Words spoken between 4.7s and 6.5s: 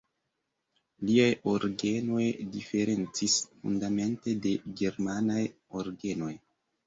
germanaj orgenoj.